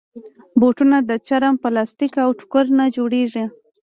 بوټونه 0.59 0.97
د 1.09 1.11
چرم، 1.27 1.55
پلاسټیک، 1.63 2.13
او 2.23 2.29
ټوکر 2.39 2.65
نه 2.79 2.85
جوړېږي. 2.95 3.45